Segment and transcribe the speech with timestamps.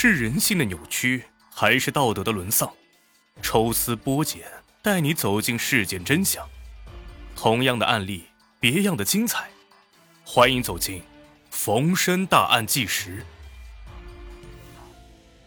[0.00, 2.72] 是人性的扭曲，还是道德的沦丧？
[3.42, 4.44] 抽丝剥茧，
[4.80, 6.48] 带你走进事件真相。
[7.34, 8.26] 同样的案例，
[8.60, 9.50] 别样的精彩。
[10.24, 11.00] 欢迎走进
[11.50, 13.18] 《逢申大案纪实》。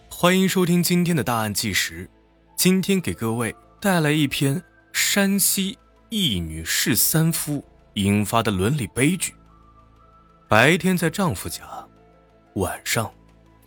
[0.09, 2.09] 欢迎收听今天的大案纪实。
[2.57, 4.61] 今天给各位带来一篇
[4.91, 5.79] 山西
[6.09, 7.63] 一女弑三夫
[7.93, 9.33] 引发的伦理悲剧。
[10.49, 11.88] 白天在丈夫家，
[12.55, 13.09] 晚上。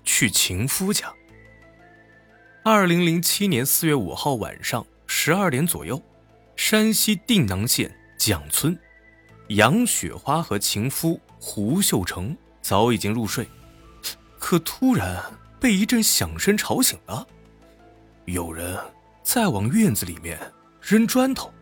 [0.05, 1.12] 去情夫家。
[2.62, 6.03] 二零零七年四月五号晚上十二点左右，
[6.57, 8.79] 山西定南县蒋村，
[9.48, 13.46] 杨雪花和情夫胡秀成早已经入睡，
[14.39, 15.22] 可突然
[15.61, 17.26] 被一阵响声吵醒了，
[18.25, 18.79] 有人
[19.23, 20.39] 在往院子里面
[20.81, 21.53] 扔砖头。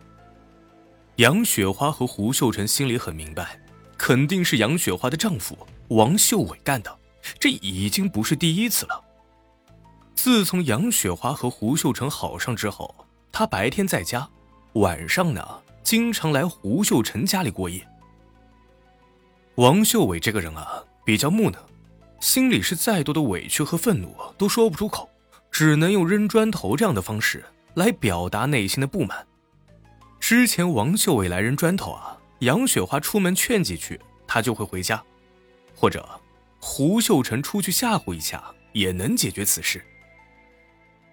[1.17, 3.59] 杨雪花和胡秀成心里很明白，
[3.97, 5.57] 肯定是杨雪花的丈夫
[5.89, 6.99] 王秀伟干的。
[7.39, 9.03] 这已经不是第一次了。
[10.15, 12.93] 自从杨雪花和胡秀成好上之后，
[13.31, 14.27] 他白天在家，
[14.73, 15.45] 晚上呢
[15.83, 17.85] 经常来胡秀成家里过夜。
[19.55, 21.59] 王秀伟这个人啊，比较木讷，
[22.19, 25.09] 心里是再多的委屈和愤怒都说不出口，
[25.51, 27.43] 只能用扔砖头这样的方式
[27.73, 29.25] 来表达内心的不满。
[30.19, 35.03] 之前王秀伟来扔砖头啊，杨雪花出门劝几句，他就会回家，
[35.75, 36.07] 或者。
[36.65, 39.83] 胡秀成出去吓唬一下也能解决此事。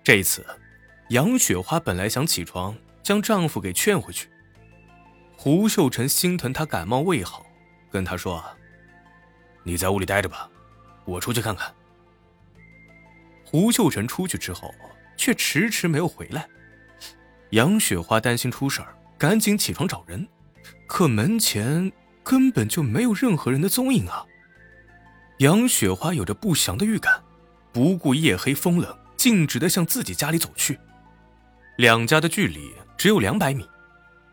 [0.05, 0.47] 这一次，
[1.09, 4.29] 杨雪花本来想起床将丈夫给劝回去，
[5.37, 7.45] 胡秀成心疼她感冒未好，
[7.91, 8.41] 跟她说
[9.65, 10.49] ：“你在屋里待着吧，
[11.05, 11.75] 我出去看看。”
[13.45, 14.73] 胡秀成出去之后，
[15.17, 16.49] 却迟迟没有回来。
[17.51, 20.29] 杨雪花担心出事儿，赶紧起床找人，
[20.87, 21.91] 可门前
[22.23, 24.25] 根本就没有任何人的踪影啊。
[25.41, 27.23] 杨雪花有着不祥的预感，
[27.73, 30.79] 不顾夜黑风冷，径直的向自己家里走去。
[31.79, 33.67] 两家的距离只有两百米。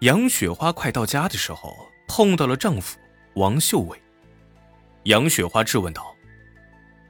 [0.02, 1.74] 杨雪花快到家的时候，
[2.10, 3.00] 碰到了丈夫
[3.36, 3.98] 王秀伟。
[5.04, 6.14] 杨雪花质问道：“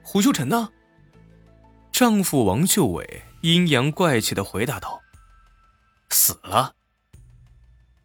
[0.04, 0.70] 胡秀成呢？”
[1.90, 5.00] 丈夫王秀伟阴阳怪气的回答道
[6.10, 6.76] ：“死了。”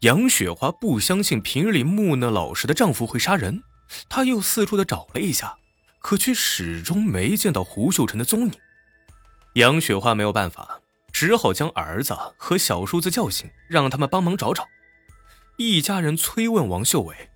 [0.02, 3.62] 杨雪花不相信平日里木讷老实的丈夫会杀人，
[4.10, 5.56] 她又四处的找了一下。
[6.04, 8.54] 可却始终没见到胡秀成的踪影，
[9.54, 10.82] 杨雪花没有办法，
[11.14, 14.68] 只好将儿子和小叔子叫醒，让他们帮忙找找。
[15.56, 17.30] 一家人催问王秀伟：“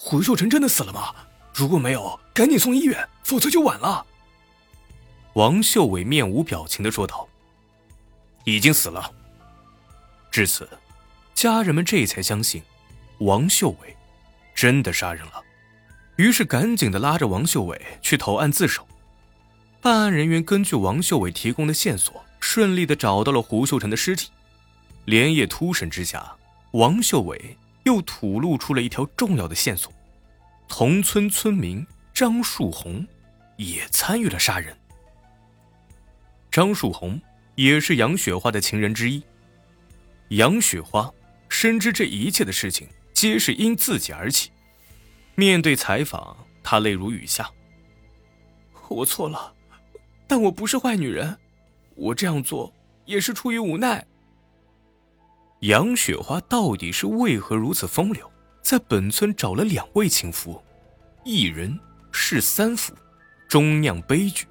[0.00, 1.14] 胡秀成真的死了吗？
[1.52, 4.06] 如果没有，赶紧送医院，否则就晚了。”
[5.34, 7.28] 王秀伟面无表情的说道
[8.46, 9.12] ：“已经死了。”
[10.32, 10.66] 至此，
[11.34, 12.62] 家人们这才相信，
[13.18, 13.94] 王秀伟
[14.54, 15.43] 真的杀人了。
[16.16, 18.86] 于是赶紧的拉着王秀伟去投案自首。
[19.80, 24.30] 办案人员根据王秀伟提供的线索，顺利的找到了胡秀成的尸体。
[25.04, 26.34] 连夜突审之下，
[26.70, 29.92] 王秀伟又吐露出了一条重要的线索：
[30.68, 33.06] 同村村民张树红
[33.56, 34.74] 也参与了杀人。
[36.50, 37.20] 张树红
[37.56, 39.22] 也是杨雪花的情人之一。
[40.28, 41.12] 杨雪花
[41.50, 44.50] 深知这一切的事情皆是因自己而起。
[45.34, 47.50] 面对采访，她泪如雨下。
[48.88, 49.52] 我错了，
[50.26, 51.36] 但我不是坏女人，
[51.96, 52.72] 我这样做
[53.06, 54.06] 也是出于无奈。
[55.60, 58.30] 杨雪花到底是为何如此风流，
[58.62, 60.62] 在本村找了两位情夫，
[61.24, 61.76] 一人
[62.12, 62.94] 是三夫，
[63.48, 64.46] 终酿悲剧，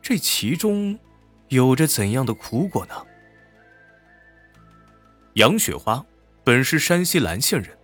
[0.00, 0.96] 这其中
[1.48, 2.94] 有着怎样的苦果呢？
[5.34, 6.04] 杨雪花
[6.44, 7.76] 本是山西岚县人，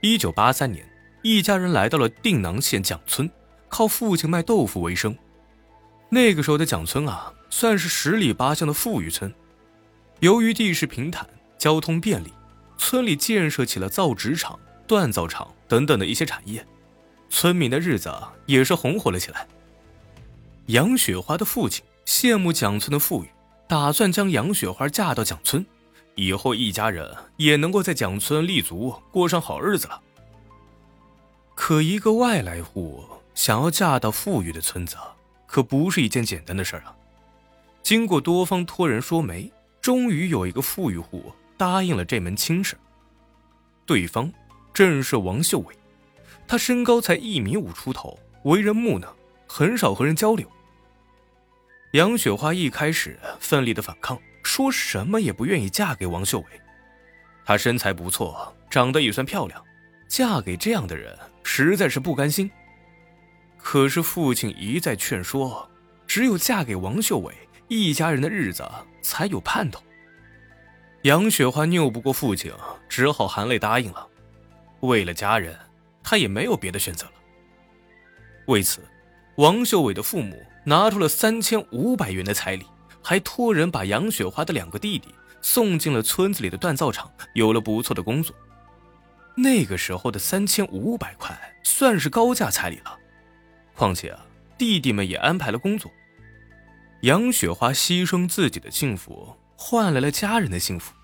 [0.00, 0.88] 一九八三年。
[1.26, 3.30] 一家人来到了定南县蒋村，
[3.70, 5.16] 靠父亲卖豆腐为生。
[6.10, 9.32] 那个时候的蒋村啊，算是十里八乡的富裕村。
[10.20, 11.26] 由于地势平坦，
[11.56, 12.30] 交通便利，
[12.76, 16.62] 村里建设起了造纸厂、锻造厂等等的一些产业，
[17.30, 18.12] 村民的日子
[18.44, 19.48] 也是红火了起来。
[20.66, 23.30] 杨雪花的父亲羡慕蒋村的富裕，
[23.66, 25.64] 打算将杨雪花嫁到蒋村，
[26.16, 30.02] 以后一家人也能够在蒋村立足，过上好日子了。
[31.54, 33.04] 可一个外来户
[33.34, 34.96] 想要嫁到富裕的村子，
[35.46, 36.94] 可不是一件简单的事儿啊！
[37.82, 42.76] 经过多方托人说媒，终于有一个富裕户答应了这门亲事。
[43.86, 44.32] 对方
[44.72, 45.74] 正是王秀伟，
[46.46, 49.14] 他身高才一米五出头，为人木讷，
[49.46, 50.50] 很少和人交流。
[51.92, 56.46] 杨雪花一开始奋力的反抗，说什么也不愿意嫁给王秀伟。
[57.44, 59.62] 她身材不错，长得也算漂亮，
[60.08, 61.16] 嫁给这样的人。
[61.44, 62.50] 实在是不甘心，
[63.56, 65.70] 可是父亲一再劝说，
[66.06, 67.32] 只有嫁给王秀伟，
[67.68, 68.68] 一家人的日子
[69.02, 69.80] 才有盼头。
[71.02, 72.50] 杨雪花拗不过父亲，
[72.88, 74.08] 只好含泪答应了。
[74.80, 75.56] 为了家人，
[76.02, 77.12] 她也没有别的选择了。
[78.46, 78.80] 为此，
[79.36, 82.66] 王秀伟的父母拿出了三千五百元的彩礼，
[83.02, 88.34] 还托人把杨雪花的两个弟弟送进了村子里的锻造厂，有了不错的工作。
[89.36, 92.98] 那个时候的三千五百块算是高价彩礼了，
[93.74, 94.24] 况且啊，
[94.56, 95.90] 弟弟们也安排了工作。
[97.02, 100.94] 杨雪花牺牲自己的幸福，换来了家人的幸福。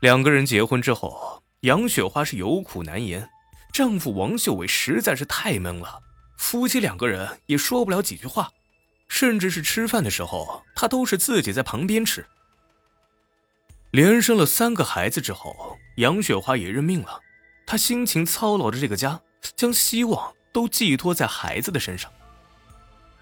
[0.00, 3.28] 两个人结婚之后，杨雪花是有苦难言，
[3.72, 6.00] 丈夫王秀伟实在是太闷了，
[6.38, 8.50] 夫妻两个人也说不了几句话，
[9.08, 12.24] 甚至是吃饭的时候，他都是自己在旁边吃。
[13.90, 17.20] 连生了三个孩子之后，杨雪花也认命了。
[17.66, 19.20] 她辛勤操劳着这个家，
[19.56, 22.10] 将希望都寄托在孩子的身上。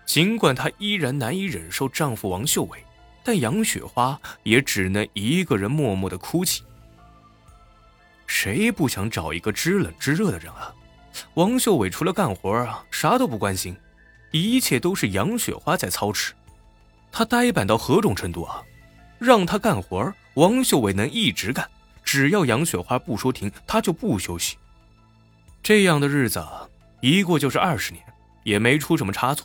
[0.07, 2.85] 尽管她依然难以忍受丈夫王秀伟，
[3.25, 6.63] 但杨雪花也只能一个人默默的哭泣。
[8.27, 10.75] 谁不想找一个知冷知热的人啊？
[11.35, 13.77] 王秀伟除了干活啊，啥都不关心，
[14.31, 16.35] 一切都是杨雪花在操持。
[17.13, 18.63] 他呆板到何种程度啊？
[19.19, 21.67] 让他干活王秀伟能一直干，
[22.15, 24.57] 只要杨雪花不说停，他就不休息。
[25.65, 26.41] 这样的日子
[27.01, 28.05] 一过就是二十年，
[28.45, 29.45] 也没出什么差错。